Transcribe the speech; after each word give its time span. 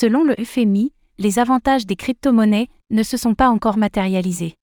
Selon 0.00 0.24
le 0.24 0.34
FMI, 0.42 0.94
les 1.18 1.38
avantages 1.38 1.84
des 1.84 1.94
crypto-monnaies 1.94 2.68
ne 2.88 3.02
se 3.02 3.18
sont 3.18 3.34
pas 3.34 3.50
encore 3.50 3.76
matérialisés. 3.76 4.54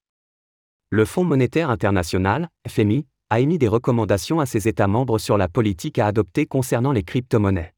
Le 0.90 1.06
Fonds 1.06 1.26
monétaire 1.26 1.70
international, 1.70 2.50
FMI, 2.68 3.06
a 3.30 3.40
émis 3.40 3.60
des 3.60 3.68
recommandations 3.68 4.40
à 4.40 4.48
ses 4.48 4.68
États 4.68 4.88
membres 4.88 5.20
sur 5.20 5.38
la 5.38 5.48
politique 5.48 6.00
à 6.00 6.08
adopter 6.08 6.48
concernant 6.48 6.92
les 6.92 7.04
crypto-monnaies. 7.04 7.76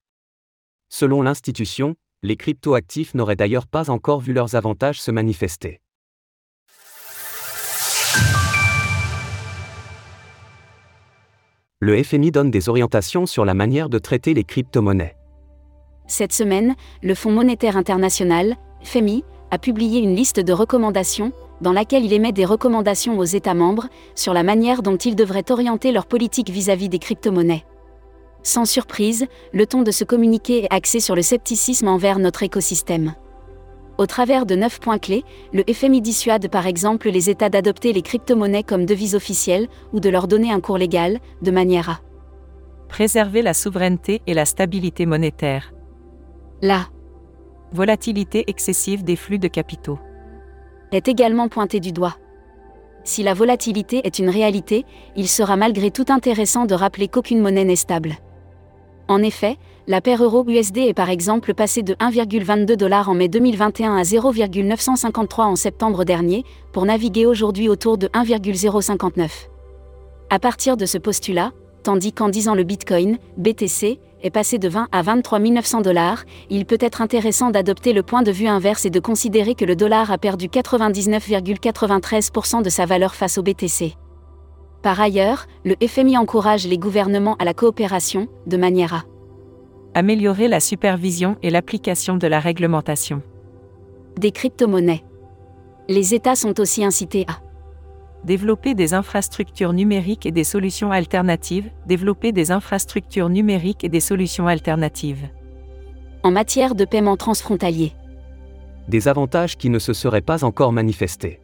Selon 0.87 1.21
l'institution, 1.21 1.95
les 2.23 2.37
crypto-actifs 2.37 3.13
n'auraient 3.13 3.35
d'ailleurs 3.35 3.67
pas 3.67 3.89
encore 3.89 4.21
vu 4.21 4.31
leurs 4.31 4.55
avantages 4.55 5.01
se 5.01 5.11
manifester. 5.11 5.81
Le 11.81 12.01
FMI 12.01 12.31
donne 12.31 12.51
des 12.51 12.69
orientations 12.69 13.25
sur 13.25 13.43
la 13.43 13.53
manière 13.53 13.89
de 13.89 13.99
traiter 13.99 14.33
les 14.33 14.45
crypto-monnaies. 14.45 15.18
Cette 16.09 16.33
semaine, 16.33 16.75
le 17.03 17.13
Fonds 17.13 17.31
monétaire 17.31 17.77
international, 17.77 18.55
FMI, 18.83 19.23
a 19.51 19.59
publié 19.59 20.01
une 20.01 20.15
liste 20.15 20.39
de 20.39 20.53
recommandations 20.53 21.31
dans 21.61 21.71
laquelle 21.71 22.03
il 22.03 22.13
émet 22.13 22.31
des 22.31 22.45
recommandations 22.45 23.19
aux 23.19 23.25
États 23.25 23.53
membres 23.53 23.87
sur 24.15 24.33
la 24.33 24.41
manière 24.41 24.81
dont 24.81 24.97
ils 24.97 25.15
devraient 25.15 25.51
orienter 25.51 25.91
leur 25.91 26.07
politique 26.07 26.49
vis-à-vis 26.49 26.89
des 26.89 26.97
crypto-monnaies. 26.97 27.63
Sans 28.41 28.65
surprise, 28.65 29.27
le 29.53 29.67
ton 29.67 29.83
de 29.83 29.91
ce 29.91 30.03
communiqué 30.03 30.63
est 30.63 30.73
axé 30.73 30.99
sur 30.99 31.15
le 31.15 31.21
scepticisme 31.21 31.87
envers 31.87 32.17
notre 32.17 32.41
écosystème. 32.41 33.13
Au 33.99 34.07
travers 34.07 34.47
de 34.47 34.55
neuf 34.55 34.79
points 34.79 34.97
clés, 34.97 35.23
le 35.53 35.63
FMI 35.71 36.01
dissuade 36.01 36.49
par 36.49 36.65
exemple 36.65 37.09
les 37.11 37.29
États 37.29 37.49
d'adopter 37.49 37.93
les 37.93 38.01
crypto-monnaies 38.01 38.63
comme 38.63 38.87
devises 38.87 39.13
officielles 39.13 39.67
ou 39.93 39.99
de 39.99 40.09
leur 40.09 40.27
donner 40.27 40.51
un 40.51 40.59
cours 40.59 40.79
légal, 40.79 41.19
de 41.43 41.51
manière 41.51 41.87
à 41.87 41.99
préserver 42.87 43.43
la 43.43 43.53
souveraineté 43.53 44.23
et 44.25 44.33
la 44.33 44.45
stabilité 44.45 45.05
monétaire. 45.05 45.71
La 46.61 46.87
volatilité 47.71 48.43
excessive 48.47 49.05
des 49.05 49.15
flux 49.15 49.39
de 49.39 49.47
capitaux 49.47 49.97
est 50.91 51.07
également 51.07 51.47
pointé 51.47 51.79
du 51.79 51.93
doigt. 51.93 52.17
Si 53.05 53.23
la 53.23 53.33
volatilité 53.33 54.01
est 54.03 54.19
une 54.19 54.27
réalité, 54.27 54.85
il 55.15 55.29
sera 55.29 55.55
malgré 55.55 55.89
tout 55.89 56.07
intéressant 56.09 56.65
de 56.65 56.75
rappeler 56.75 57.07
qu'aucune 57.07 57.39
monnaie 57.39 57.63
n'est 57.63 57.77
stable. 57.77 58.17
En 59.07 59.23
effet, 59.23 59.55
la 59.87 60.01
paire 60.01 60.21
euro-USD 60.21 60.79
est 60.79 60.93
par 60.93 61.09
exemple 61.09 61.53
passée 61.53 61.81
de 61.81 61.93
1,22 61.93 62.75
dollars 62.75 63.07
en 63.07 63.13
mai 63.13 63.29
2021 63.29 63.95
à 63.95 64.03
0,953 64.03 65.45
en 65.45 65.55
septembre 65.55 66.03
dernier, 66.03 66.43
pour 66.73 66.83
naviguer 66.83 67.25
aujourd'hui 67.25 67.69
autour 67.69 67.97
de 67.97 68.09
1,059. 68.13 69.49
À 70.29 70.39
partir 70.39 70.75
de 70.75 70.85
ce 70.85 70.97
postulat, 70.97 71.53
tandis 71.83 72.11
qu'en 72.11 72.27
10 72.27 72.49
ans 72.49 72.55
le 72.55 72.63
Bitcoin, 72.63 73.17
BTC, 73.37 73.99
est 74.21 74.29
passé 74.29 74.57
de 74.57 74.69
20 74.69 74.87
à 74.91 75.01
23 75.01 75.39
900 75.39 75.81
dollars, 75.81 76.23
il 76.49 76.65
peut 76.65 76.77
être 76.79 77.01
intéressant 77.01 77.51
d'adopter 77.51 77.93
le 77.93 78.03
point 78.03 78.21
de 78.21 78.31
vue 78.31 78.47
inverse 78.47 78.85
et 78.85 78.89
de 78.89 78.99
considérer 78.99 79.55
que 79.55 79.65
le 79.65 79.75
dollar 79.75 80.11
a 80.11 80.17
perdu 80.17 80.47
99,93% 80.47 82.63
de 82.63 82.69
sa 82.69 82.85
valeur 82.85 83.15
face 83.15 83.37
au 83.37 83.43
BTC. 83.43 83.95
Par 84.81 84.99
ailleurs, 84.99 85.45
le 85.65 85.75
FMI 85.85 86.17
encourage 86.17 86.67
les 86.67 86.77
gouvernements 86.77 87.35
à 87.39 87.45
la 87.45 87.53
coopération, 87.53 88.27
de 88.47 88.57
manière 88.57 88.93
à 88.93 89.03
améliorer 89.93 90.47
la 90.47 90.59
supervision 90.59 91.37
et 91.41 91.49
l'application 91.49 92.15
de 92.15 92.27
la 92.27 92.39
réglementation 92.39 93.23
des 94.19 94.31
crypto-monnaies. 94.31 95.03
Les 95.87 96.13
États 96.13 96.35
sont 96.35 96.59
aussi 96.59 96.83
incités 96.83 97.25
à 97.27 97.39
développer 98.23 98.73
des 98.73 98.93
infrastructures 98.93 99.73
numériques 99.73 100.25
et 100.25 100.31
des 100.31 100.43
solutions 100.43 100.91
alternatives, 100.91 101.69
développer 101.85 102.31
des 102.31 102.51
infrastructures 102.51 103.29
numériques 103.29 103.83
et 103.83 103.89
des 103.89 103.99
solutions 103.99 104.47
alternatives. 104.47 105.29
En 106.23 106.31
matière 106.31 106.75
de 106.75 106.85
paiement 106.85 107.17
transfrontalier. 107.17 107.93
Des 108.87 109.07
avantages 109.07 109.57
qui 109.57 109.69
ne 109.69 109.79
se 109.79 109.93
seraient 109.93 110.21
pas 110.21 110.43
encore 110.43 110.71
manifestés. 110.71 111.39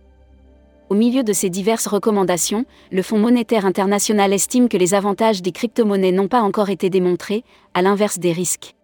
Au 0.89 0.95
milieu 0.95 1.23
de 1.23 1.33
ces 1.33 1.49
diverses 1.49 1.87
recommandations, 1.87 2.65
le 2.91 3.01
Fonds 3.01 3.17
monétaire 3.17 3.65
international 3.65 4.33
estime 4.33 4.69
que 4.69 4.77
les 4.77 4.94
avantages 4.94 5.41
des 5.41 5.51
crypto-monnaies 5.51 6.11
n'ont 6.11 6.27
pas 6.27 6.41
encore 6.41 6.69
été 6.69 6.89
démontrés, 6.89 7.44
à 7.73 7.81
l'inverse 7.81 8.19
des 8.19 8.31
risques 8.31 8.75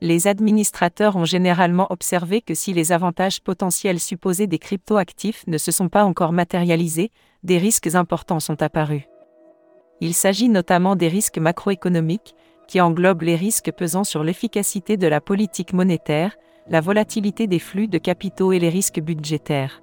les 0.00 0.26
administrateurs 0.26 1.16
ont 1.16 1.24
généralement 1.24 1.86
observé 1.90 2.40
que 2.40 2.54
si 2.54 2.72
les 2.72 2.92
avantages 2.92 3.40
potentiels 3.42 4.00
supposés 4.00 4.46
des 4.46 4.58
cryptoactifs 4.58 5.46
ne 5.46 5.58
se 5.58 5.70
sont 5.70 5.88
pas 5.88 6.04
encore 6.04 6.32
matérialisés, 6.32 7.10
des 7.42 7.58
risques 7.58 7.94
importants 7.94 8.40
sont 8.40 8.62
apparus. 8.62 9.02
Il 10.00 10.14
s'agit 10.14 10.48
notamment 10.48 10.96
des 10.96 11.08
risques 11.08 11.38
macroéconomiques, 11.38 12.34
qui 12.66 12.80
englobent 12.80 13.22
les 13.22 13.36
risques 13.36 13.72
pesant 13.72 14.04
sur 14.04 14.22
l'efficacité 14.22 14.96
de 14.96 15.08
la 15.08 15.20
politique 15.20 15.72
monétaire, 15.72 16.36
la 16.68 16.80
volatilité 16.80 17.46
des 17.46 17.58
flux 17.58 17.88
de 17.88 17.98
capitaux 17.98 18.52
et 18.52 18.60
les 18.60 18.68
risques 18.68 19.00
budgétaires. 19.00 19.82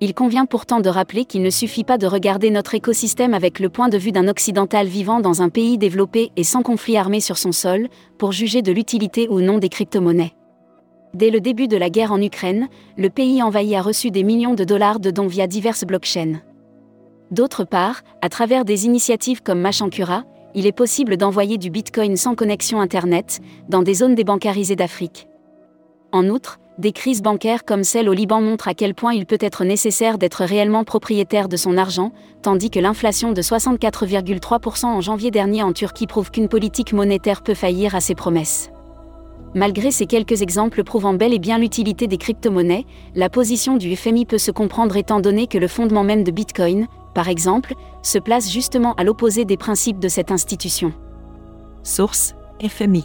Il 0.00 0.14
convient 0.14 0.46
pourtant 0.46 0.80
de 0.80 0.88
rappeler 0.88 1.24
qu'il 1.24 1.42
ne 1.42 1.50
suffit 1.50 1.82
pas 1.82 1.98
de 1.98 2.06
regarder 2.06 2.50
notre 2.50 2.74
écosystème 2.74 3.34
avec 3.34 3.58
le 3.58 3.68
point 3.68 3.88
de 3.88 3.98
vue 3.98 4.12
d'un 4.12 4.28
occidental 4.28 4.86
vivant 4.86 5.18
dans 5.18 5.42
un 5.42 5.48
pays 5.48 5.76
développé 5.76 6.30
et 6.36 6.44
sans 6.44 6.62
conflit 6.62 6.96
armé 6.96 7.20
sur 7.20 7.36
son 7.36 7.50
sol, 7.50 7.88
pour 8.16 8.30
juger 8.30 8.62
de 8.62 8.70
l'utilité 8.70 9.26
ou 9.28 9.40
non 9.40 9.58
des 9.58 9.68
crypto-monnaies. 9.68 10.34
Dès 11.14 11.30
le 11.30 11.40
début 11.40 11.66
de 11.66 11.76
la 11.76 11.90
guerre 11.90 12.12
en 12.12 12.22
Ukraine, 12.22 12.68
le 12.96 13.10
pays 13.10 13.42
envahi 13.42 13.74
a 13.74 13.82
reçu 13.82 14.12
des 14.12 14.22
millions 14.22 14.54
de 14.54 14.64
dollars 14.64 15.00
de 15.00 15.10
dons 15.10 15.26
via 15.26 15.48
diverses 15.48 15.84
blockchains. 15.84 16.40
D'autre 17.32 17.64
part, 17.64 18.02
à 18.22 18.28
travers 18.28 18.64
des 18.64 18.86
initiatives 18.86 19.42
comme 19.42 19.60
Machankura, 19.60 20.22
il 20.54 20.66
est 20.66 20.72
possible 20.72 21.16
d'envoyer 21.16 21.58
du 21.58 21.70
Bitcoin 21.70 22.16
sans 22.16 22.34
connexion 22.34 22.80
Internet, 22.80 23.40
dans 23.68 23.82
des 23.82 23.94
zones 23.94 24.14
débancarisées 24.14 24.76
d'Afrique. 24.76 25.28
En 26.12 26.28
outre, 26.28 26.58
des 26.78 26.92
crises 26.92 27.22
bancaires 27.22 27.64
comme 27.64 27.82
celle 27.82 28.08
au 28.08 28.12
Liban 28.12 28.40
montrent 28.40 28.68
à 28.68 28.74
quel 28.74 28.94
point 28.94 29.12
il 29.12 29.26
peut 29.26 29.38
être 29.40 29.64
nécessaire 29.64 30.16
d'être 30.16 30.44
réellement 30.44 30.84
propriétaire 30.84 31.48
de 31.48 31.56
son 31.56 31.76
argent, 31.76 32.12
tandis 32.40 32.70
que 32.70 32.78
l'inflation 32.78 33.32
de 33.32 33.42
64,3% 33.42 34.86
en 34.86 35.00
janvier 35.00 35.32
dernier 35.32 35.62
en 35.64 35.72
Turquie 35.72 36.06
prouve 36.06 36.30
qu'une 36.30 36.48
politique 36.48 36.92
monétaire 36.92 37.42
peut 37.42 37.54
faillir 37.54 37.96
à 37.96 38.00
ses 38.00 38.14
promesses. 38.14 38.70
Malgré 39.54 39.90
ces 39.90 40.06
quelques 40.06 40.42
exemples 40.42 40.84
prouvant 40.84 41.14
bel 41.14 41.34
et 41.34 41.38
bien 41.38 41.58
l'utilité 41.58 42.06
des 42.06 42.18
crypto-monnaies, 42.18 42.84
la 43.14 43.28
position 43.28 43.76
du 43.76 43.96
FMI 43.96 44.24
peut 44.24 44.38
se 44.38 44.50
comprendre 44.50 44.96
étant 44.96 45.20
donné 45.20 45.46
que 45.46 45.58
le 45.58 45.68
fondement 45.68 46.04
même 46.04 46.22
de 46.22 46.30
Bitcoin, 46.30 46.86
par 47.14 47.28
exemple, 47.28 47.74
se 48.02 48.18
place 48.18 48.52
justement 48.52 48.94
à 48.94 49.04
l'opposé 49.04 49.44
des 49.44 49.56
principes 49.56 49.98
de 49.98 50.08
cette 50.08 50.30
institution. 50.30 50.92
Source 51.82 52.34
FMI 52.60 53.04